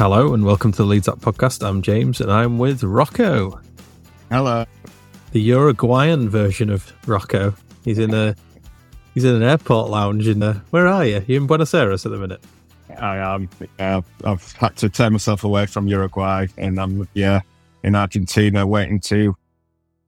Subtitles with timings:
[0.00, 1.62] Hello and welcome to the Leads Up podcast.
[1.62, 3.60] I'm James and I'm with Rocco,
[4.30, 4.64] Hello.
[5.32, 7.54] the Uruguayan version of Rocco.
[7.84, 8.34] He's in a
[9.12, 11.22] he's in an airport lounge in a, where are you?
[11.26, 12.42] You in Buenos Aires at the minute?
[12.98, 13.50] I am.
[13.78, 17.42] Yeah, I've had to tear myself away from Uruguay, and I'm yeah
[17.84, 19.36] in Argentina, waiting to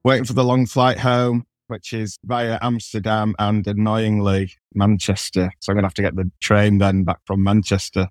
[0.03, 5.53] waiting for the long flight home, which is via Amsterdam and annoyingly Manchester.
[5.59, 8.09] So I'm gonna have to get the train then back from Manchester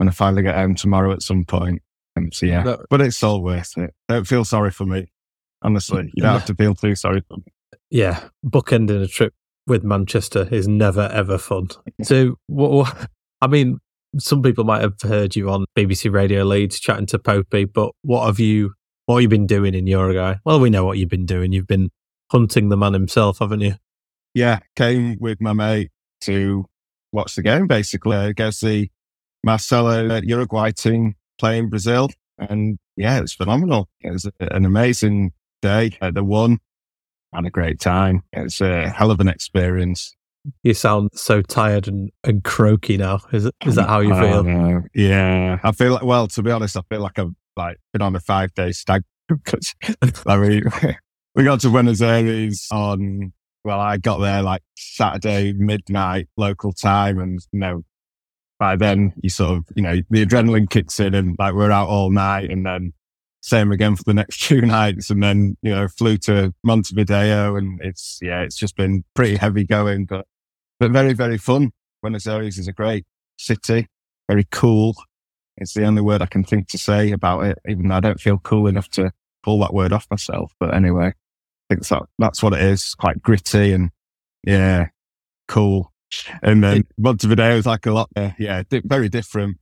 [0.00, 1.82] when I finally get home tomorrow at some point.
[2.16, 3.92] And so yeah, That- but it's all worth it.
[4.08, 5.12] Don't feel sorry for me.
[5.62, 7.44] Honestly, you don't have to feel too sorry for me.
[7.90, 9.34] Yeah, bookending a trip
[9.66, 11.68] with Manchester is never ever fun.
[12.02, 13.10] So, what, what-
[13.42, 13.78] I mean,
[14.18, 18.24] some people might have heard you on BBC Radio Leeds chatting to Popey, but what
[18.26, 18.72] have you
[19.06, 20.36] what have you been doing in Uruguay?
[20.46, 21.52] Well, we know what you've been doing.
[21.52, 21.90] You've been
[22.32, 23.74] hunting the man himself, haven't you?
[24.34, 25.90] yeah, came with my mate
[26.22, 26.64] to
[27.12, 28.16] watch the game, basically.
[28.16, 28.90] Uh, go see
[29.44, 32.08] Marcelo uh, Uruguay team playing Brazil.
[32.38, 33.88] And yeah, it was phenomenal.
[34.00, 35.96] It was an amazing day.
[36.00, 36.58] Uh, they won.
[37.32, 38.22] Had a great time.
[38.32, 40.14] It was a hell of an experience.
[40.64, 43.20] You sound so tired and, and croaky now.
[43.32, 44.42] Is it, is that how you feel?
[44.42, 44.82] know.
[44.94, 45.58] Yeah.
[45.62, 48.20] I feel like, well, to be honest, I feel like I've like been on a
[48.20, 49.02] five day stag.
[49.44, 49.74] 'Cause,
[50.26, 50.64] I mean,
[51.36, 53.32] we got to Buenos Aires on,
[53.64, 57.20] well, I got there like Saturday midnight local time.
[57.20, 57.82] And, you know,
[58.60, 61.88] by then you sort of, you know, the adrenaline kicks in and like we're out
[61.88, 62.92] all night and then
[63.40, 65.10] same again for the next two nights.
[65.10, 69.36] And then, you know, flew to Montevideo oh, and it's, yeah, it's just been pretty
[69.36, 70.26] heavy going, but,
[70.78, 71.72] but very, very fun.
[72.02, 73.06] Buenos Aires is a great
[73.38, 73.88] city,
[74.28, 74.94] very cool.
[75.56, 78.20] It's the only word I can think to say about it, even though I don't
[78.20, 79.10] feel cool enough to
[79.42, 80.52] pull that word off myself.
[80.60, 82.82] But anyway, I think that, that's what it is.
[82.82, 83.90] It's quite gritty and
[84.46, 84.88] yeah,
[85.48, 85.89] cool.
[86.42, 89.58] And then Montevideo is like a lot, uh, yeah, very different.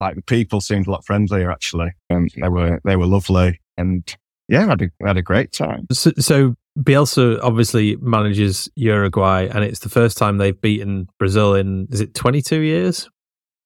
[0.00, 1.92] Like the people seemed a lot friendlier actually.
[2.08, 3.60] And they were, they were lovely.
[3.76, 4.14] And
[4.48, 5.86] yeah, I had a, I had a great time.
[5.92, 11.88] So, so Bielsa obviously manages Uruguay, and it's the first time they've beaten Brazil in
[11.90, 13.08] is it 22 years?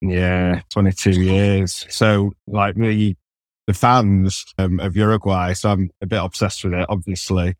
[0.00, 1.86] Yeah, 22 years.
[1.88, 3.16] So, like the
[3.66, 7.54] the fans um, of Uruguay, so I'm a bit obsessed with it, obviously.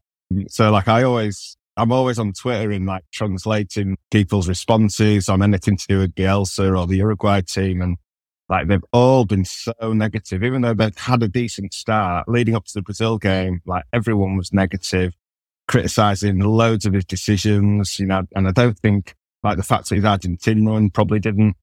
[0.48, 5.76] So, like, I always, I'm always on Twitter and like translating people's responses on anything
[5.76, 7.96] to do with Bielsa or the Uruguay team, and
[8.48, 12.66] like they've all been so negative, even though they've had a decent start leading up
[12.66, 13.60] to the Brazil game.
[13.66, 15.14] Like everyone was negative,
[15.66, 19.96] criticizing loads of his decisions, you know, and I don't think like the fact that
[19.96, 21.56] his Argentinian probably didn't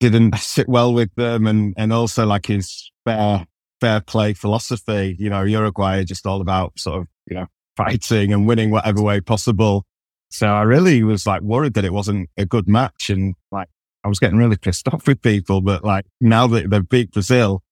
[0.00, 3.46] didn't sit well with them and, and also like his fair,
[3.80, 5.16] fair play philosophy.
[5.18, 7.46] You know, Uruguay are just all about sort of, you know,
[7.84, 9.84] fighting and winning whatever way possible.
[10.30, 13.10] So I really was like worried that it wasn't a good match.
[13.10, 13.68] And like,
[14.04, 17.62] I was getting really pissed off with people, but like now that they've beat Brazil,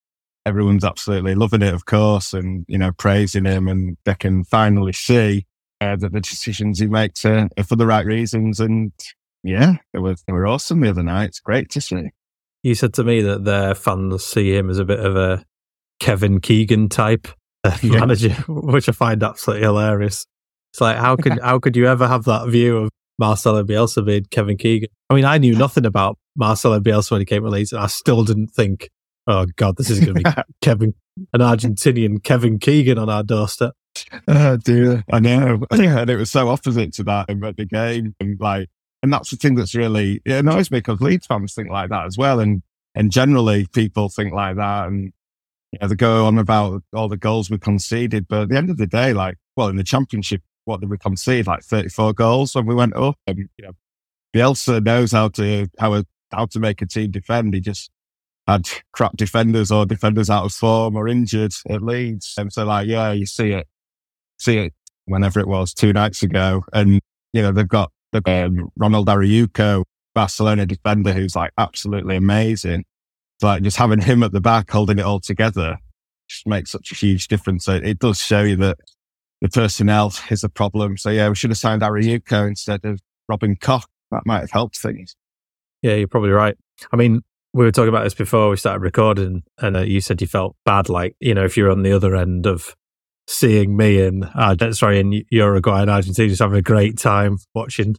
[0.46, 4.92] everyone's absolutely loving it, of course, and, you know, praising him and they can finally
[4.92, 5.46] see
[5.80, 8.58] uh, that the decisions he makes are, are for the right reasons.
[8.58, 8.92] And
[9.44, 11.28] yeah, they were, they were awesome the other night.
[11.28, 12.10] It's great to see.
[12.62, 15.44] You said to me that their fans see him as a bit of a
[16.00, 17.28] Kevin Keegan type
[17.64, 18.00] uh, Yeah.
[18.00, 20.26] manager, which I find absolutely hilarious.
[20.72, 24.24] It's like how could how could you ever have that view of Marcelo Bielsa being
[24.30, 24.88] Kevin Keegan?
[25.10, 27.86] I mean, I knew nothing about Marcelo Bielsa when he came to Leeds, and I
[27.86, 28.90] still didn't think,
[29.26, 30.94] oh god, this is going to be Kevin,
[31.32, 33.72] an Argentinian Kevin Keegan on our doorstep.
[34.28, 38.38] Oh dear, I know, and it was so opposite to that at the game, and
[38.38, 38.68] like,
[39.02, 42.04] and that's the thing that's really it annoys me because Leeds fans think like that
[42.06, 42.62] as well, and
[42.94, 45.12] and generally people think like that, and
[45.72, 48.70] you know, they go on about all the goals we conceded, but at the end
[48.70, 51.46] of the day, like, well, in the championship, what did we concede?
[51.46, 53.72] Like thirty four goals when we went up, and you know,
[54.34, 57.54] Bielsa knows how to how how to make a team defend.
[57.54, 57.90] He just
[58.46, 62.86] had crap defenders or defenders out of form or injured at Leeds, and so like,
[62.86, 63.66] yeah, you see it
[64.38, 64.72] see it
[65.06, 66.64] whenever it was two nights ago.
[66.72, 67.00] And,
[67.32, 69.84] you know, they've got the um, Ronald Araújo,
[70.14, 72.84] Barcelona defender, who's like absolutely amazing.
[73.42, 75.78] Like just having him at the back holding it all together.
[76.28, 77.64] just makes such a huge difference.
[77.64, 78.78] So it does show you that
[79.40, 80.96] the personnel is a problem.
[80.96, 83.86] So yeah, we should have signed Araújo instead of Robin Koch.
[84.10, 85.14] That might have helped things.
[85.82, 86.56] Yeah, you're probably right.
[86.92, 90.20] I mean, we were talking about this before we started recording, and uh, you said
[90.20, 92.74] you felt bad, like you know, if you're on the other end of
[93.26, 97.96] seeing me in, uh, sorry, in Uruguay and Argentina, just having a great time watching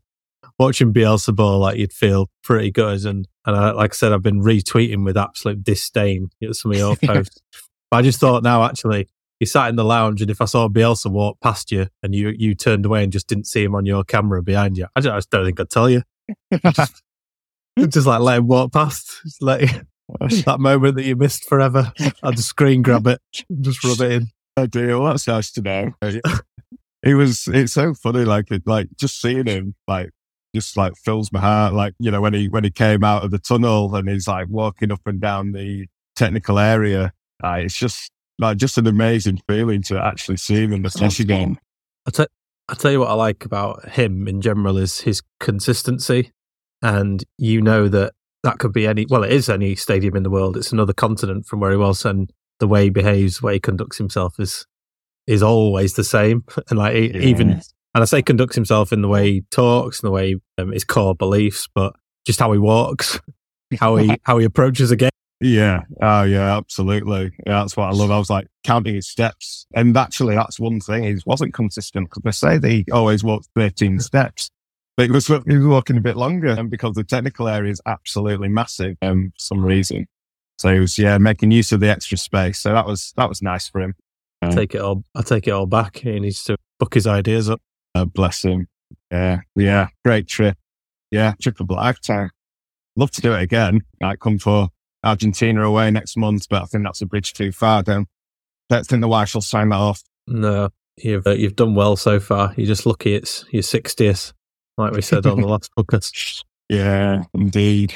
[0.58, 3.06] watching Bielsa ball, like you'd feel pretty good.
[3.06, 6.78] And and I, like I said, I've been retweeting with absolute disdain at some of
[6.78, 7.42] your posts.
[7.90, 9.08] but I just thought now, actually,
[9.40, 12.34] you sat in the lounge, and if I saw Bielsa walk past you and you
[12.38, 15.14] you turned away and just didn't see him on your camera behind you, I just,
[15.14, 16.04] I just don't think I'd tell you.
[16.64, 17.04] just,
[17.90, 19.88] just like let him walk past, just let him,
[20.46, 21.92] that moment that you missed forever.
[22.24, 23.20] I'd just screen grab it,
[23.62, 24.28] just rub it in.
[24.58, 25.00] I do.
[25.00, 25.94] Well, that's nice to know.
[27.02, 27.48] It was.
[27.48, 28.26] It's so funny.
[28.26, 30.10] Like, it, like just seeing him, like
[30.56, 31.74] just like fills my heart.
[31.74, 34.48] Like, you know, when he, when he came out of the tunnel and he's like
[34.50, 37.14] walking up and down the technical area,
[37.44, 41.20] uh, it's just like just an amazing feeling to actually see him in the flesh
[41.20, 41.58] again.
[42.08, 42.28] I tell,
[42.76, 46.32] tell you what I like about him in general is his consistency.
[46.82, 48.14] And you know that
[48.44, 50.56] that could be any, well, it is any stadium in the world.
[50.56, 52.06] It's another continent from where he was.
[52.06, 54.66] And the way he behaves, the way he conducts himself is,
[55.28, 56.46] is always the same.
[56.70, 57.22] And like, yeah.
[57.22, 57.62] even
[57.94, 60.84] and I say conducts himself in the way he talks, and the way um, his
[60.84, 61.94] core beliefs, but
[62.26, 63.20] just how he walks,
[63.80, 65.10] how he how he approaches a game.
[65.42, 65.84] Yeah.
[66.02, 66.58] Oh, yeah.
[66.58, 67.32] Absolutely.
[67.48, 68.12] Yeah, that's what I love.
[68.12, 71.04] I was like counting his steps, and actually, that's one thing.
[71.04, 74.50] He wasn't consistent because they say that he always walked thirteen steps,
[74.98, 77.82] but he was, he was walking a bit longer, and because the technical area is
[77.86, 80.08] absolutely massive, um, for some reason.
[80.58, 82.60] So he was, yeah, making use of the extra space.
[82.60, 83.96] So that was that was nice for him.
[84.42, 85.04] I take it all.
[85.16, 85.98] I take it all back.
[85.98, 87.62] He needs to book his ideas up.
[87.96, 88.68] Uh, bless him.
[89.12, 90.58] Yeah, yeah, great trip.
[91.12, 92.30] Yeah, trip of a lifetime.
[92.96, 93.82] Love to do it again.
[94.04, 94.70] I come for
[95.04, 97.84] Argentina away next month, but I think that's a bridge too far.
[97.84, 98.08] Don't
[98.70, 100.04] don't think the wife will sign that off.
[100.28, 102.54] No, you've uh, you've done well so far.
[102.56, 104.34] You're just lucky it's your sixtieth,
[104.78, 106.44] like we said on the last podcast.
[106.72, 107.96] Yeah, indeed.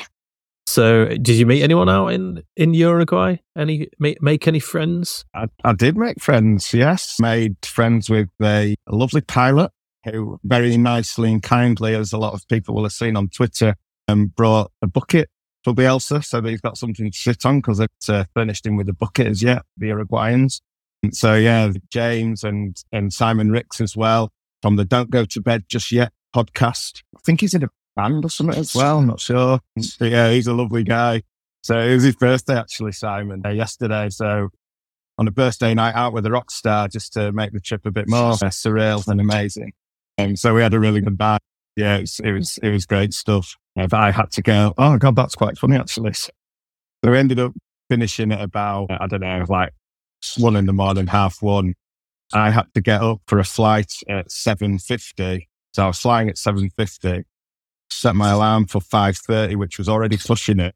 [0.66, 3.38] So, did you meet anyone out in in Uruguay?
[3.56, 5.25] Any make, make any friends?
[5.36, 6.74] I, I did make friends.
[6.74, 9.69] Yes, made friends with a lovely pilot
[10.05, 13.75] who very nicely and kindly, as a lot of people will have seen on Twitter,
[14.07, 15.29] um, brought a bucket
[15.63, 16.23] for Bielsa.
[16.23, 18.94] So that he's got something to sit on because it's uh, furnished him with a
[18.94, 20.61] bucket as yet, the Uruguayans.
[21.03, 25.41] And so, yeah, James and, and Simon Rix as well from the Don't Go to
[25.41, 27.03] Bed Just Yet podcast.
[27.15, 28.99] I think he's in a band or something as well.
[28.99, 29.59] I'm not sure.
[29.99, 31.23] But yeah, he's a lovely guy.
[31.61, 34.09] So it was his birthday actually, Simon, uh, yesterday.
[34.09, 34.49] So
[35.17, 37.91] on a birthday night out with a rock star just to make the trip a
[37.91, 39.73] bit more uh, surreal and amazing.
[40.18, 41.42] And so we had a really good night.
[41.75, 43.56] Yeah, it was, it was, great stuff.
[43.75, 46.13] But I had to go, oh God, that's quite funny actually.
[46.13, 46.30] So
[47.04, 47.54] we ended up
[47.89, 49.74] finishing at about, I don't know, like
[50.38, 51.74] one in the morning, half one.
[52.31, 55.48] I had to get up for a flight at 7.50.
[55.74, 57.24] So I was flying at 7.50,
[57.89, 60.75] set my alarm for 5.30, which was already pushing it.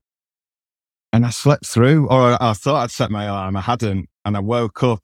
[1.13, 3.56] And I slept through, or I thought I'd set my alarm.
[3.56, 4.10] I hadn't.
[4.25, 5.04] And I woke up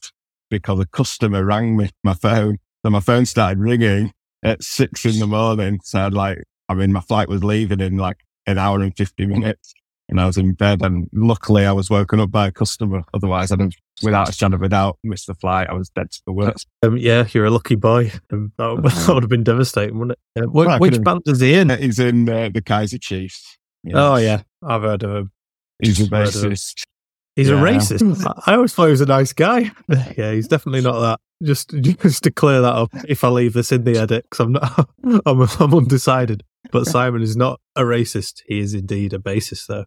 [0.50, 2.57] because a customer rang me my phone.
[2.83, 4.12] So my phone started ringing
[4.43, 5.79] at six in the morning.
[5.83, 9.25] So I'd like, I mean, my flight was leaving in like an hour and 50
[9.25, 9.73] minutes
[10.09, 13.03] and I was in bed and luckily I was woken up by a customer.
[13.13, 13.73] Otherwise I'd have,
[14.03, 15.69] without a shadow of a doubt, missed the flight.
[15.69, 16.67] I was dead to the worst.
[16.81, 18.12] Um, yeah, you're a lucky boy.
[18.31, 20.43] Um, that, would, that, would have been devastating, wouldn't it?
[20.43, 21.69] Uh, well, which band is he in?
[21.69, 23.57] He's in uh, the Kaiser Chiefs.
[23.83, 23.95] Yes.
[23.97, 25.31] Oh yeah, I've heard of him.
[25.79, 26.83] He's a bassist.
[27.35, 27.55] He's yeah.
[27.55, 28.43] a racist.
[28.47, 29.71] I always thought he was a nice guy.
[30.17, 31.19] yeah, he's definitely not that.
[31.43, 34.51] Just, just to clear that up, if I leave this in the edit, because I'm
[34.53, 34.89] not,
[35.25, 36.43] I'm, I'm undecided.
[36.71, 38.41] But Simon is not a racist.
[38.47, 39.85] He is indeed a bassist, though.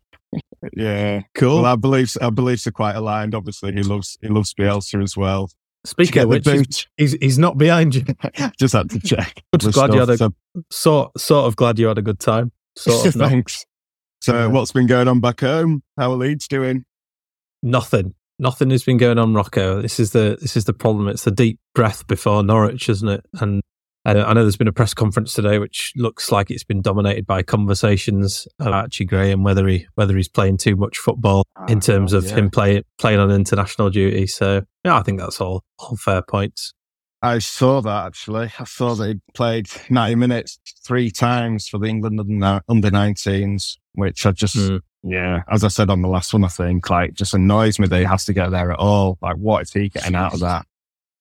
[0.75, 1.63] Yeah, cool.
[1.63, 3.35] Well, I believe our beliefs are quite aligned.
[3.35, 5.51] Obviously, he loves he loves Bielsa as well.
[5.87, 8.05] Speaking of which, he's, he's, he's not behind you.
[8.59, 9.43] Just had to check.
[9.57, 10.35] glad you had a so.
[10.71, 12.53] sort sort of glad you had a good time.
[12.77, 13.65] Sort of Thanks.
[14.21, 14.47] So, yeah.
[14.47, 15.83] what's been going on back home?
[15.97, 16.85] How are Leeds doing?
[17.67, 18.15] Nothing.
[18.39, 19.83] Nothing has been going on, Rocco.
[19.83, 21.09] This is the this is the problem.
[21.09, 23.25] It's the deep breath before Norwich, isn't it?
[23.41, 23.61] And
[24.05, 27.27] uh, I know there's been a press conference today, which looks like it's been dominated
[27.27, 31.81] by conversations about Archie Graham whether he whether he's playing too much football oh, in
[31.81, 32.37] terms of yeah.
[32.37, 34.29] him playing playing on international duty.
[34.29, 36.73] So yeah, I think that's all all fair points.
[37.23, 38.53] I saw that actually.
[38.59, 44.27] I saw that he played 90 minutes three times for the England under 19s, which
[44.27, 44.81] I just, mm.
[45.07, 47.99] Yeah, as I said on the last one, I think, like, just annoys me that
[47.99, 49.19] he has to get there at all.
[49.23, 50.67] Like, what is he getting out of that?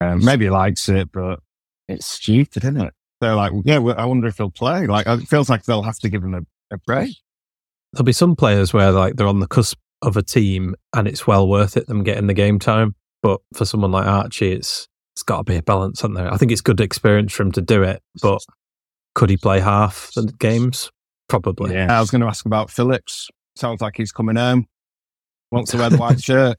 [0.01, 1.39] Um, maybe he likes it, but
[1.87, 2.93] it's stupid, isn't it?
[3.21, 4.87] They're like, yeah, well, I wonder if he'll play.
[4.87, 6.41] Like, it feels like they'll have to give him a,
[6.73, 7.15] a break.
[7.93, 11.25] There'll be some players where like they're on the cusp of a team and it's
[11.25, 12.93] well worth it them getting the game time.
[13.25, 16.31] but for someone like Archie, it's it's got to be a balance, hasn't there?
[16.31, 18.41] I think it's good experience for him to do it, but
[19.15, 20.91] could he play half the games?
[21.29, 21.73] Probably.
[21.73, 21.97] Yeah.
[21.97, 23.29] I was going to ask about Phillips.
[23.55, 24.67] Sounds like he's coming home.
[25.51, 26.57] Wants to wear the white shirt.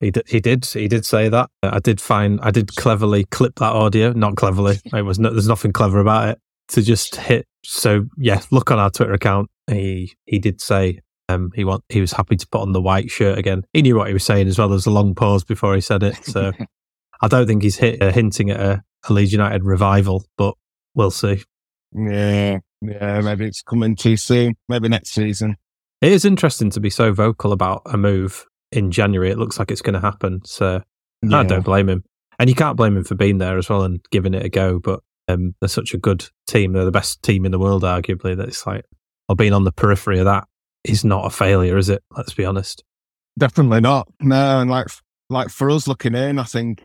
[0.00, 0.24] He did.
[0.28, 0.64] He did.
[0.66, 1.48] He did say that.
[1.62, 2.40] I did find.
[2.42, 4.12] I did cleverly clip that audio.
[4.12, 4.80] Not cleverly.
[4.92, 5.18] It was.
[5.18, 6.38] No, there's nothing clever about it.
[6.68, 7.46] To just hit.
[7.64, 9.48] So yeah, look on our Twitter account.
[9.68, 13.10] He he did say um, he want he was happy to put on the white
[13.10, 13.62] shirt again.
[13.72, 14.68] He knew what he was saying as well.
[14.68, 16.24] There was a long pause before he said it.
[16.24, 16.52] So
[17.22, 20.54] I don't think he's hit, uh, hinting at a, a Leeds United revival, but
[20.94, 21.42] we'll see.
[21.94, 24.56] Yeah, yeah, maybe it's coming too soon.
[24.68, 25.56] Maybe next season.
[26.02, 29.30] It is interesting to be so vocal about a move in January.
[29.30, 30.40] It looks like it's going to happen.
[30.44, 30.82] So
[31.22, 31.38] yeah.
[31.38, 32.02] I don't blame him.
[32.40, 34.80] And you can't blame him for being there as well and giving it a go.
[34.80, 36.72] But um, they're such a good team.
[36.72, 38.84] They're the best team in the world, arguably, that it's like,
[39.28, 40.48] or being on the periphery of that
[40.82, 42.02] is not a failure, is it?
[42.16, 42.82] Let's be honest.
[43.38, 44.08] Definitely not.
[44.20, 44.88] No, and like
[45.30, 46.84] like for us looking in, I think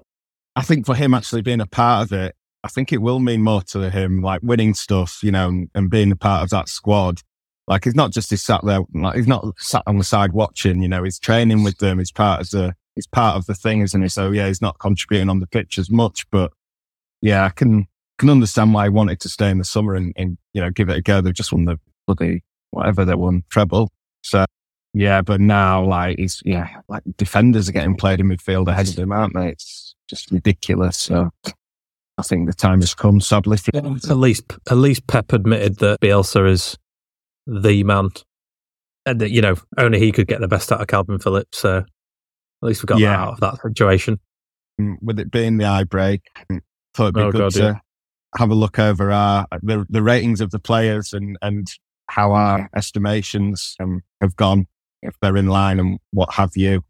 [0.55, 3.41] I think for him actually being a part of it, I think it will mean
[3.41, 6.69] more to him, like winning stuff, you know, and, and being a part of that
[6.69, 7.21] squad.
[7.67, 10.81] Like he's not just he's sat there, like he's not sat on the side watching,
[10.81, 11.99] you know, he's training with them.
[11.99, 14.07] He's part of the, he's part of the thing, isn't he?
[14.07, 16.51] So yeah, he's not contributing on the pitch as much, but
[17.21, 17.87] yeah, I can,
[18.19, 20.89] can understand why he wanted to stay in the summer and, and you know, give
[20.89, 21.19] it a go.
[21.19, 23.91] They've just won the bloody whatever they won treble.
[24.21, 24.45] So
[24.93, 28.97] yeah, but now like he's yeah, like defenders are getting played in midfield ahead of
[28.97, 29.49] him, aren't they?
[29.49, 30.97] It's just ridiculous.
[30.97, 31.29] So
[32.17, 33.19] I think the time has come.
[33.19, 36.77] Sadly, at least at least Pep admitted that Bielsa is
[37.47, 38.09] the man,
[39.05, 41.57] and that you know only he could get the best out of Kalvin Phillips.
[41.57, 41.85] So at
[42.61, 43.15] least we got yeah.
[43.15, 44.19] out of that situation.
[44.79, 46.21] Mm, with it being the eye break,
[46.93, 47.75] thought it'd be oh, good God, to yeah.
[48.37, 51.67] have a look over our the, the ratings of the players and and
[52.09, 54.67] how our estimations um, have gone,
[55.01, 56.83] if they're in line and what have you.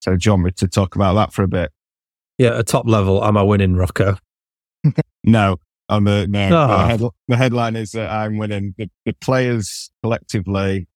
[0.00, 1.72] So, John, we to talk about that for a bit.
[2.38, 4.16] Yeah, at top level, am I winning, Rocco?
[5.24, 5.58] no,
[5.90, 6.20] I'm no.
[6.22, 6.66] Oh.
[6.68, 8.74] The, head, the, headline is that I'm winning.
[8.78, 10.86] The, the players collectively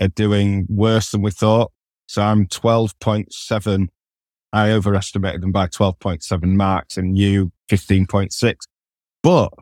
[0.00, 1.72] are doing worse than we thought.
[2.06, 3.88] So I'm 12.7.
[4.52, 8.56] I overestimated them by 12.7 marks and you 15.6.
[9.22, 9.52] But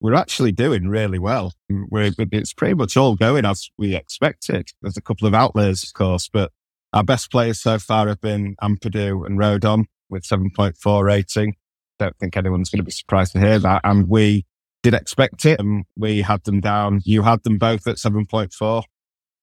[0.00, 1.54] we're actually doing really well.
[1.70, 4.68] Mm, we're, it's pretty much all going as we expected.
[4.82, 6.52] There's a couple of outliers, of course, but
[6.92, 11.56] our best players so far have been Ampadu and Rodon with 7.4 rating.
[11.98, 13.80] Don't think anyone's going to be surprised to hear that.
[13.84, 14.46] And we
[14.82, 15.60] did expect it.
[15.60, 17.00] And we had them down.
[17.04, 18.82] You had them both at 7.4.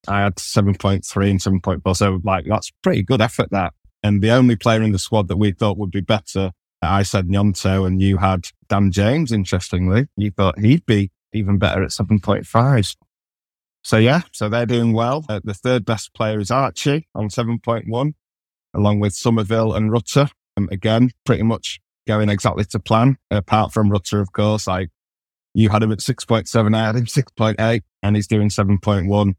[0.08, 1.96] I had 7.3 and 7.4.
[1.96, 3.74] So like, that's pretty good effort that.
[4.04, 6.52] And the only player in the squad that we thought would be better
[6.86, 10.08] I said Gnonto and you had Dan James, interestingly.
[10.16, 12.96] You thought he'd be even better at 7.5.
[13.84, 15.26] So yeah, so they're doing well.
[15.30, 18.14] Uh, the third best player is Archie on 7.1,
[18.74, 20.30] along with Summerville and Rutter.
[20.58, 24.68] Um, again, pretty much going exactly to plan, apart from Rutter, of course.
[24.68, 24.90] Like
[25.54, 29.34] you had him at 6.7, I had him 6.8, and he's doing 7.1,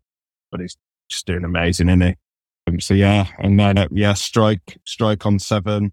[0.50, 0.76] but he's
[1.08, 2.14] just doing amazing, isn't he?
[2.68, 5.92] Um, so yeah, and then uh, yeah, Struijk, Struijk on seven,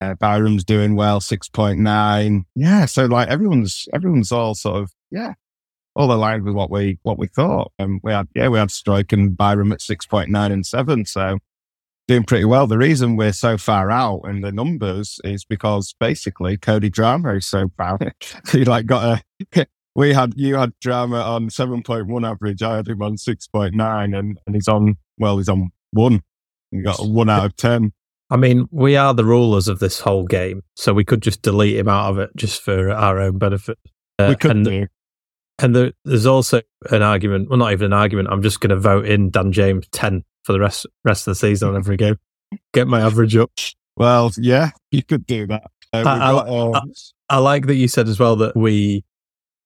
[0.00, 2.44] uh, Byram's doing well, 6.9.
[2.54, 2.86] Yeah.
[2.86, 5.34] So like everyone's, everyone's all sort of, yeah,
[5.94, 7.72] all aligned with what we, what we thought.
[7.78, 11.04] And um, we had, yeah, we had Struijk and Byram at 6.9 and seven.
[11.04, 11.38] So
[12.08, 12.66] doing pretty well.
[12.66, 17.46] The reason we're so far out in the numbers is because basically Cody Drameh is
[17.46, 18.12] so bad.
[18.50, 19.22] he like got
[19.54, 22.62] a, we had, you had Drameh on 7.1 average.
[22.62, 26.22] I had him on 6.9 and, and he's on, well, he's on one.
[26.70, 27.92] He got one out of 10.
[28.30, 31.78] I mean, we are the rulers of this whole game, so we could just delete
[31.78, 33.78] him out of it just for our own benefit.
[34.18, 34.86] Uh, we could and, do.
[35.60, 36.60] And there, there's also
[36.90, 37.48] an argument.
[37.48, 38.28] Well, not even an argument.
[38.30, 41.34] I'm just going to vote in Dan James ten for the rest rest of the
[41.34, 42.16] season on every game.
[42.72, 43.52] Get my average up.
[43.98, 45.64] Well, yeah, you could do that.
[45.92, 46.80] Uh, I, got, I, I,
[47.28, 49.04] I, like that you said as well that we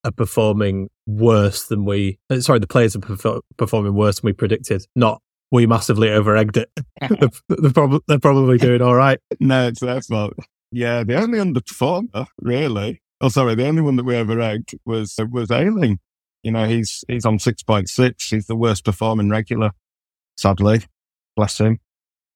[0.04, 2.18] are performing worse than we.
[2.28, 4.84] Uh, sorry, the players are performing worse than we predicted.
[4.96, 5.22] Not
[5.52, 6.70] we massively over-egged it.
[7.00, 9.20] they're, they're, prob- they're, probably doing all right.
[9.38, 10.34] no, it's their fault.
[10.72, 13.02] Yeah, the only underperformer, really.
[13.20, 16.00] Oh, sorry, the only one that we over-egged was was Ayling.
[16.42, 18.30] You know, he's he's on six point six.
[18.30, 19.70] He's the worst performing regular.
[20.36, 20.82] Sadly,
[21.36, 21.78] bless him.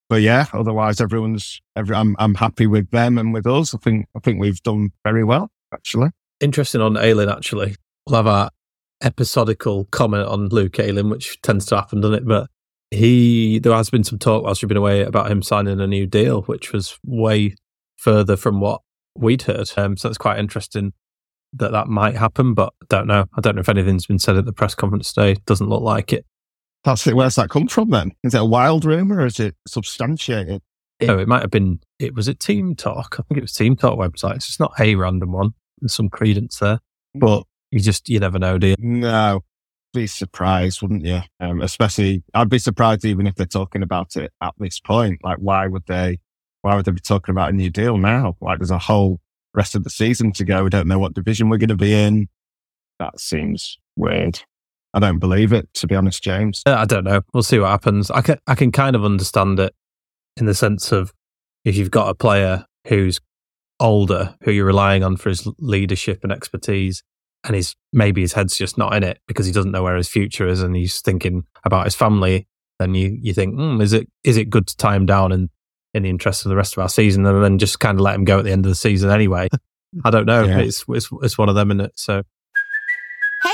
[0.08, 1.60] But yeah, otherwise everyone's.
[1.74, 3.74] Every, I'm I'm happy with them and with us.
[3.74, 6.10] I think I think we've done very well actually.
[6.40, 7.76] Interesting on Ayling actually.
[8.06, 8.50] We'll have our
[9.02, 12.26] episodical comment on Luke Ayling, which tends to happen, doesn't it?
[12.26, 12.48] But
[12.90, 16.06] he there has been some talk whilst you've been away about him signing a new
[16.06, 17.56] deal, which was way
[17.96, 18.82] further from what
[19.16, 19.72] we'd heard.
[19.76, 20.92] Um, so it's quite interesting
[21.54, 23.24] that that might happen, but I don't know.
[23.36, 25.40] I don't know if anything's been said at the press conference today.
[25.46, 26.26] Doesn't look like it.
[26.86, 27.16] That's it.
[27.16, 28.12] Where's that come from then?
[28.22, 30.62] Is it a wild rumor or is it substantiated?
[31.02, 31.80] No, it might have been.
[31.98, 33.16] It was a Team Talk.
[33.18, 34.36] I think it was Team Talk website.
[34.36, 35.50] It's not a random one.
[35.80, 36.78] There's some credence there,
[37.16, 38.76] but you just you never know, do you?
[38.78, 39.40] No,
[39.92, 41.22] be surprised, wouldn't you?
[41.40, 45.18] Um, especially, I'd be surprised even if they're talking about it at this point.
[45.24, 46.20] Like, why would they?
[46.62, 48.36] Why would they be talking about a new deal now?
[48.40, 49.20] Like, there's a whole
[49.54, 50.62] rest of the season to go.
[50.62, 52.28] We don't know what division we're going to be in.
[53.00, 54.40] That seems weird.
[54.96, 56.62] I don't believe it, to be honest, James.
[56.64, 57.20] Uh, I don't know.
[57.34, 58.10] We'll see what happens.
[58.10, 59.74] I can I can kind of understand it
[60.38, 61.12] in the sense of
[61.66, 63.20] if you've got a player who's
[63.78, 67.02] older, who you're relying on for his leadership and expertise,
[67.44, 70.08] and his maybe his head's just not in it because he doesn't know where his
[70.08, 72.46] future is, and he's thinking about his family.
[72.78, 75.50] Then you you think, mm, is it is it good to tie him down and
[75.92, 78.14] in the interest of the rest of our season, and then just kind of let
[78.14, 79.48] him go at the end of the season anyway?
[80.06, 80.44] I don't know.
[80.44, 80.60] Yeah.
[80.60, 81.92] It's, it's it's one of them, is it?
[81.96, 82.22] So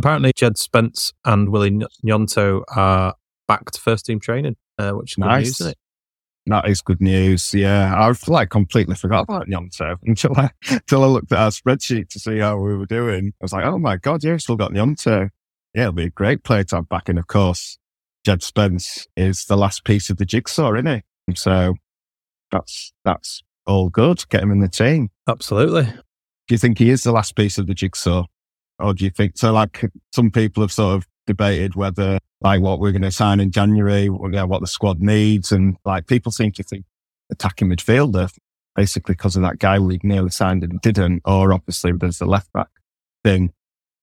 [0.00, 3.14] Apparently, Jed Spence and Willy Ny- Gnonto are
[3.46, 5.44] back to first team training, uh, which is good Nice.
[5.44, 5.78] news, isn't it?
[6.46, 7.52] That is good news.
[7.52, 7.94] Yeah.
[7.94, 12.18] I've like completely forgot about Gnonto until I, until I looked at our spreadsheet to
[12.18, 13.34] see how we were doing.
[13.42, 15.28] I was like, oh my God, yeah, still got Gnonto.
[15.74, 17.10] Yeah, it'll be a great player to have back.
[17.10, 17.76] And of course,
[18.24, 21.34] Jed Spence is the last piece of the jigsaw, isn't he?
[21.34, 21.74] So
[22.50, 24.26] that's, that's all good.
[24.30, 25.10] Get him in the team.
[25.28, 25.82] Absolutely.
[25.82, 28.24] Do you think he is the last piece of the jigsaw?
[28.80, 29.52] Or do you think so?
[29.52, 33.50] Like some people have sort of debated whether like what we're going to sign in
[33.50, 35.52] January, what, the squad needs.
[35.52, 36.84] And like people seem to think
[37.30, 38.30] attacking midfielder
[38.76, 41.22] basically because of that guy we nearly signed and didn't.
[41.24, 42.68] Or obviously there's the left back
[43.24, 43.52] thing.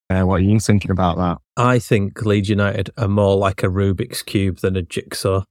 [0.09, 1.37] Uh, what are you thinking about that?
[1.57, 5.43] I think Leeds United are more like a Rubik's cube than a jigsaw.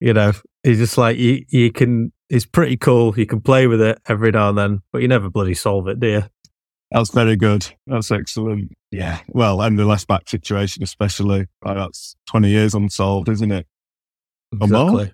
[0.00, 0.32] You know,
[0.64, 2.12] it's just like you, you can.
[2.28, 3.14] It's pretty cool.
[3.16, 6.00] You can play with it every now and then, but you never bloody solve it,
[6.00, 6.22] do you?
[6.94, 7.66] That's very good.
[7.88, 8.72] That's excellent.
[8.92, 9.18] Yeah.
[9.26, 13.66] Well, and the left back situation, especially, like that's 20 years unsolved, isn't it?
[14.52, 15.12] Exactly.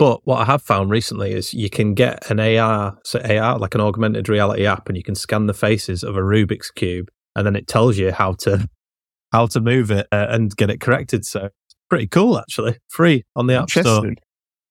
[0.00, 3.76] But what I have found recently is you can get an AR, so AR, like
[3.76, 7.46] an augmented reality app, and you can scan the faces of a Rubik's cube, and
[7.46, 8.68] then it tells you how to
[9.32, 11.24] how to move it uh, and get it corrected.
[11.24, 12.78] So it's pretty cool, actually.
[12.88, 14.12] Free on the App Store.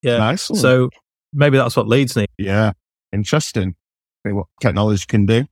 [0.01, 0.17] Yeah.
[0.17, 0.41] Nice.
[0.59, 0.89] So
[1.31, 2.25] maybe that's what leads me.
[2.37, 2.73] Yeah,
[3.13, 3.75] interesting.
[4.23, 5.45] What technology can do.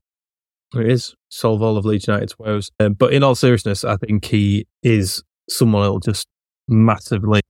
[0.75, 2.69] It is solve all of Leeds United's woes.
[2.79, 6.27] Um, but in all seriousness, I think he is someone who'll just
[6.67, 7.41] massively,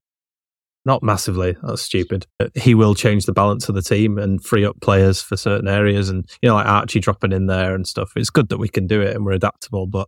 [0.86, 2.25] not massively, that's stupid.
[2.55, 6.09] He will change the balance of the team and free up players for certain areas.
[6.09, 8.12] And, you know, like Archie dropping in there and stuff.
[8.15, 10.07] It's good that we can do it and we're adaptable, but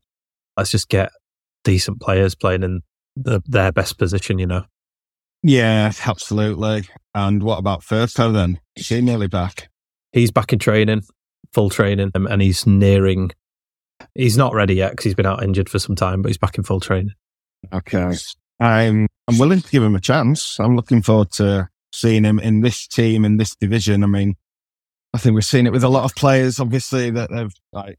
[0.58, 1.12] let's just get
[1.64, 2.82] decent players playing in
[3.16, 4.66] the, their best position, you know.
[5.44, 6.90] Yeah, absolutely.
[7.14, 8.60] And what about Firpo then?
[8.76, 9.70] Is he nearly back?
[10.12, 11.04] He's back in training,
[11.54, 13.32] full training, um, and he's nearing.
[14.14, 16.58] He's not ready yet because he's been out injured for some time, but he's back
[16.58, 17.14] in full training.
[17.74, 18.14] Okay.
[18.60, 20.60] I'm I'm willing to give him a chance.
[20.60, 24.04] I'm looking forward to seeing him in this team in this division.
[24.04, 24.36] I mean,
[25.14, 27.98] I think we've seen it with a lot of players, obviously, that they've like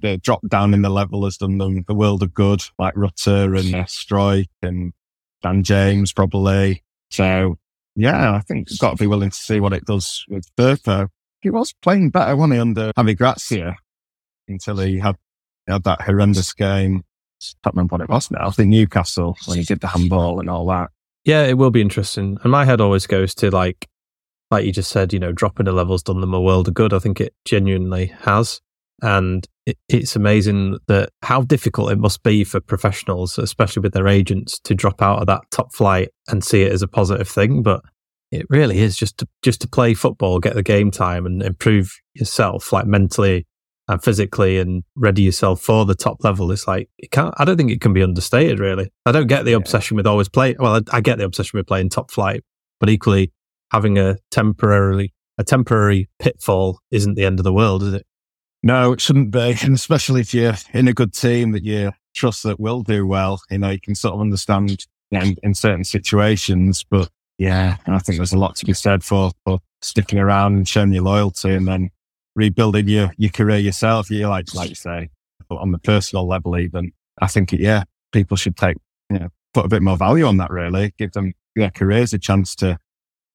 [0.00, 3.54] they dropped down in the level has done them the world of good, like Rutter
[3.54, 4.92] and uh, Struijk and
[5.42, 6.84] Dan James probably.
[7.10, 7.58] So
[7.96, 11.08] yeah, I think it's got to be willing to see what it does with Firpo.
[11.40, 13.76] He was playing better, wasn't he, under Javi Gracia
[14.48, 15.16] until he had,
[15.66, 17.04] he had that horrendous game.
[17.40, 18.48] I can't remember what it was now.
[18.48, 20.90] I think Newcastle when he did the handball and all that.
[21.24, 22.38] Yeah, it will be interesting.
[22.42, 23.86] And my head always goes to like,
[24.50, 26.92] like you just said, you know, dropping the levels done them a world of good.
[26.92, 28.60] I think it genuinely has.
[29.02, 34.08] And it, it's amazing that how difficult it must be for professionals, especially with their
[34.08, 37.62] agents, to drop out of that top flight and see it as a positive thing.
[37.62, 37.82] But
[38.30, 41.94] it really is just to, just to play football, get the game time and improve
[42.14, 43.46] yourself, like mentally
[43.88, 46.52] and physically and ready yourself for the top level.
[46.52, 48.92] It's like, it can't, I don't think it can be understated, really.
[49.06, 49.56] I don't get the Yeah.
[49.56, 50.56] obsession with always playing.
[50.58, 52.44] Well, I, I get the obsession with playing top flight,
[52.80, 53.32] but equally
[53.72, 58.06] having a temporarily, a temporary pitfall isn't the end of the world, is it?
[58.62, 59.56] No, it shouldn't be.
[59.62, 63.40] And especially if you're in a good team that you trust that will do well,
[63.50, 66.84] you know, you can sort of understand in, in certain situations.
[66.90, 70.68] But yeah, I think there's a lot to be said for, for sticking around and
[70.68, 71.90] showing your loyalty and then
[72.34, 74.10] rebuilding your, your career yourself.
[74.10, 75.08] You like, like you say,
[75.48, 76.92] on the personal level, even.
[77.20, 78.76] I think, yeah, people should take,
[79.10, 82.18] you know, put a bit more value on that really, give them their careers a
[82.18, 82.78] chance to,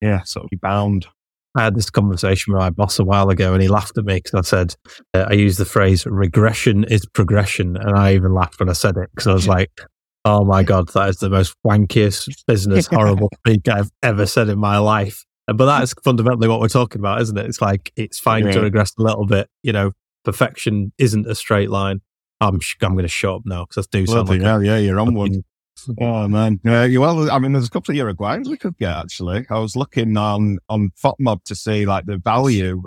[0.02, 1.08] yeah, sort of be bound.
[1.56, 4.16] I had this conversation with my boss a while ago and he laughed at me
[4.16, 4.76] because I said,
[5.14, 7.78] uh, I used the phrase regression is progression.
[7.78, 9.72] And I even laughed when I said it because I was like,
[10.26, 14.60] oh my God, that is the most wankiest business, horrible thing I've ever said in
[14.60, 15.24] my life.
[15.48, 17.46] But that's fundamentally what we're talking about, isn't it?
[17.46, 18.52] It's like, it's fine Yeah.
[18.54, 19.50] to regress a little bit.
[19.62, 19.92] You know,
[20.24, 22.00] perfection isn't a straight line.
[22.40, 24.50] I'm, sh- I'm going to shut up now because I do sound Bloody like a
[24.50, 25.28] hell, yeah, you're on one.
[25.30, 25.44] fucking-
[26.00, 26.86] Oh man, yeah.
[27.00, 29.46] Well, I mean, there's a couple of Uruguayans we could get actually.
[29.50, 32.84] I was looking on on FOTMob to see like the value,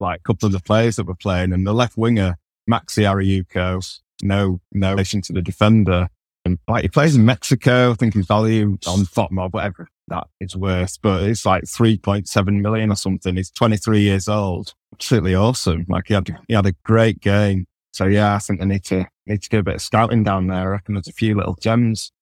[0.00, 2.36] like a couple of the players that were playing, and the left winger
[2.68, 6.08] Maxi Araújo, no no relation to the defender,
[6.44, 7.90] and like he plays in Mexico.
[7.90, 12.28] I think his value on FOTMob, whatever that is worth, but it's like three point
[12.28, 13.36] seven million or something.
[13.36, 14.74] He's 23 years old.
[14.94, 15.86] Absolutely awesome.
[15.88, 17.66] Like he had he had a great game.
[17.92, 20.46] So yeah, I think I need to need to do a bit of scouting down
[20.46, 20.60] there.
[20.60, 22.12] I reckon there's a few little gems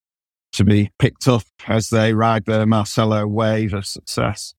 [0.52, 4.54] to be picked up as they ride the Marcelo wave of success.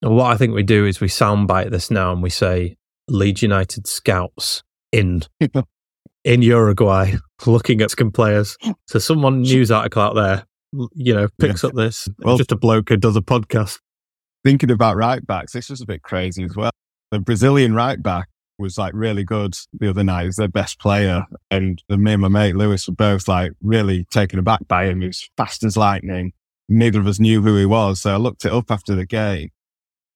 [0.00, 2.76] And what I think we do is we soundbite this now and we say
[3.08, 5.22] Leeds United scouts in
[6.24, 7.14] in Uruguay
[7.46, 8.56] looking at some players.
[8.86, 10.44] So someone news article out there,
[10.94, 12.08] you know, picks up this.
[12.18, 13.78] Well- just a bloke who does a podcast.
[14.44, 16.72] Thinking about right backs, this was a bit crazy as well.
[17.12, 18.28] The Brazilian right back
[18.58, 20.22] was like really good the other night.
[20.22, 21.24] He's was their best player.
[21.50, 25.00] And me and my mate Lewis were both like really taken aback by him.
[25.00, 26.32] He was fast as lightning.
[26.68, 28.00] Neither of us knew who he was.
[28.02, 29.50] So I looked it up after the game.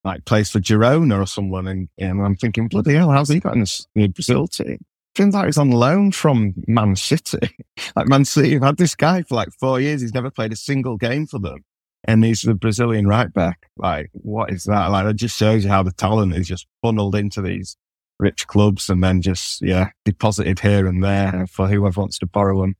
[0.05, 1.67] Like plays for Girona or someone.
[1.67, 4.79] And, and I'm thinking, bloody hell, how's he got in this in the Brazil team?
[5.17, 7.57] Seems like he's on loan from Man City.
[7.97, 10.03] like Man City have had this guy for like four years.
[10.03, 11.65] He's never played a single game for them.
[12.05, 13.71] And he's the Brazilian right back.
[13.79, 14.89] Like, what is that?
[14.89, 17.77] Like, it just shows you how the talent is just funneled into these
[18.21, 22.61] rich clubs and then just, yeah, deposited here and there for whoever wants to borrow
[22.61, 22.77] them.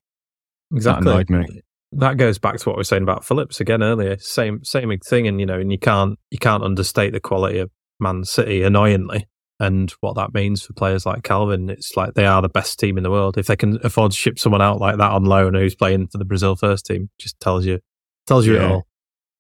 [0.75, 1.05] Exactly.
[1.05, 1.63] That annoyed me.
[1.93, 4.19] That goes back to what we were saying about Phillips again earlier.
[4.19, 7.71] Same same thing, and you know, and you can't you can't understate the quality of
[8.01, 9.27] Man City annoyingly,
[9.59, 11.71] and what that means for players like Kalvin.
[11.71, 13.39] It's like they are the best team in the world.
[13.39, 16.19] If they can afford to ship someone out like that on loan who's playing for
[16.19, 17.81] the Brazil first team, just tells you
[18.27, 18.87] tells you it all.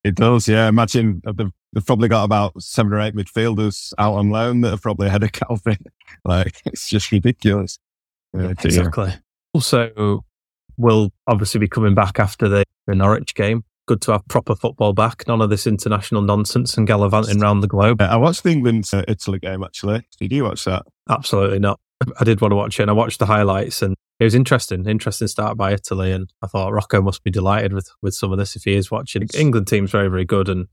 [0.07, 0.68] It does, yeah.
[0.68, 4.72] Imagine uh, they've, they've probably got about seven or eight midfielders out on loan that
[4.72, 5.85] are probably ahead of Kalvin.
[6.24, 7.81] Like, it's just ridiculous.
[8.33, 8.55] Uh, dear.
[8.64, 9.12] Exactly.
[9.52, 10.24] Also,
[10.76, 13.64] we'll obviously be coming back after the, the Norwich game.
[13.87, 15.27] Good to have proper football back.
[15.29, 18.01] None of this international nonsense and gallivanting around the globe.
[18.03, 20.07] I watched the England uh, Italy game actually.
[20.18, 20.85] Did you watch that?
[21.09, 21.79] Absolutely not.
[22.20, 24.87] I did want to watch it and I watched the highlights and it was interesting.
[24.87, 28.38] Interesting start by Italy and I thought Rocco must be delighted with, with some of
[28.38, 29.27] this if he is watching.
[29.35, 30.66] England team's very, very good and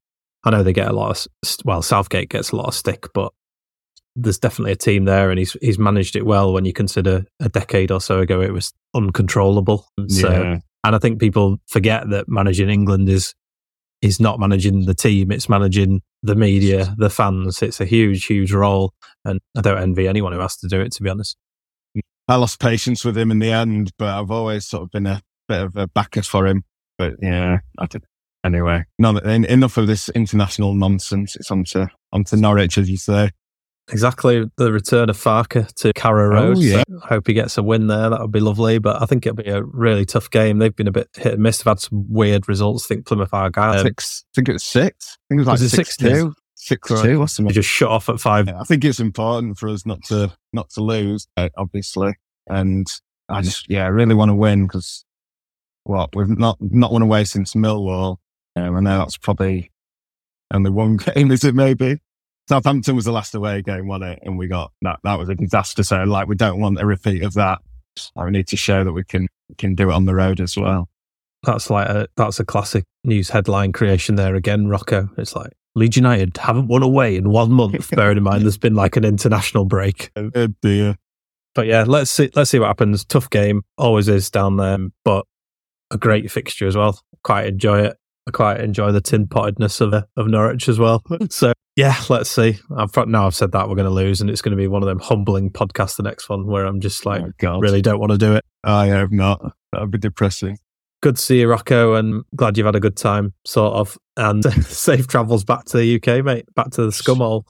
[0.43, 1.27] I know they get a lot of,
[1.63, 3.31] well, Southgate gets a lot of stick, but
[4.15, 7.49] there's definitely a team there and he's he's managed it well when you consider a
[7.49, 9.87] decade or so ago it was uncontrollable.
[10.07, 10.59] So yeah.
[10.83, 13.33] And I think people forget that managing England is
[14.01, 17.61] is not managing the team; it's managing the media, the fans.
[17.61, 18.93] It's a huge, huge role,
[19.25, 20.91] and I don't envy anyone who has to do it.
[20.93, 21.37] To be honest,
[22.27, 25.21] I lost patience with him in the end, but I've always sort of been a
[25.47, 26.63] bit of a backer for him.
[26.97, 28.05] But yeah, I did.
[28.45, 31.37] Anyway, no, enough of this international nonsense.
[31.37, 33.31] It's on to, on to Norwich, as you say.
[33.91, 36.57] Exactly the return of Farke to Carrow Road.
[36.57, 36.83] Oh, yeah.
[36.87, 38.09] So I hope he gets a win there.
[38.09, 38.77] That would be lovely.
[38.79, 40.59] But I think it'll be a really tough game.
[40.59, 41.57] They've been a bit hit and miss.
[41.57, 42.85] They've had some weird results.
[42.85, 44.23] I think Plymouth Argyle six.
[44.25, 45.17] I think it was six.
[45.17, 46.33] I think it was like Was it six, six two.
[46.55, 47.25] Six two.
[47.25, 48.47] The they just shut off at five.
[48.47, 52.13] I think it's important for us not to not to lose, uh, obviously.
[52.47, 52.87] And
[53.27, 55.03] I just yeah, I really want to win because
[55.83, 58.17] what we've not not won away since Millwall.
[58.55, 59.71] Um, I know that's probably
[60.53, 61.53] only one game, is it?
[61.53, 61.99] Maybe
[62.49, 64.19] Southampton was the last away game, wasn't it?
[64.23, 64.99] And we got that.
[65.03, 65.83] That was a disaster.
[65.83, 67.59] So like, we don't want a repeat of that.
[68.17, 69.27] I need to show that we can
[69.57, 70.89] can do it on the road as well.
[71.43, 75.09] That's like a that's a classic news headline creation there again, Rocco.
[75.17, 77.91] It's like Leeds United haven't won away in one month.
[77.95, 80.11] bearing in mind there's been like an international break.
[80.15, 80.95] Oh dear.
[81.55, 83.05] But yeah, let's see let's see what happens.
[83.05, 85.25] Tough game, always is down there, but
[85.91, 86.99] a great fixture as well.
[87.23, 87.97] Quite enjoy it.
[88.27, 91.03] I quite enjoy the tin pottedness of of Norwich as well.
[91.29, 92.59] So yeah, let's see.
[92.75, 94.83] I've now I've said that we're going to lose, and it's going to be one
[94.83, 95.97] of them humbling podcasts.
[95.97, 98.45] The next one where I'm just like, oh really don't want to do it.
[98.63, 99.55] I have not.
[99.71, 100.57] That'd be depressing.
[101.01, 103.97] good to see you, Rocco, and glad you've had a good time, sort of.
[104.17, 106.45] And safe travels back to the UK, mate.
[106.55, 107.43] Back to the scumhole.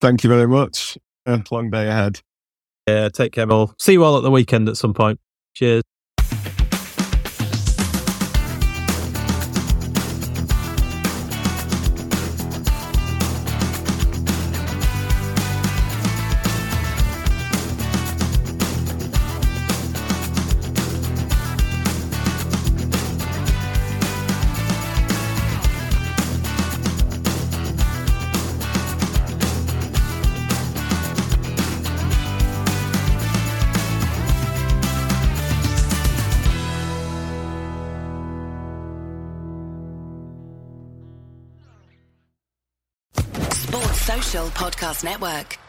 [0.00, 0.98] Thank you very much.
[1.26, 2.20] A long day ahead.
[2.86, 3.74] Yeah, take care, all.
[3.78, 5.20] See you all at the weekend at some point.
[5.54, 5.91] Cheers.
[45.22, 45.61] Network.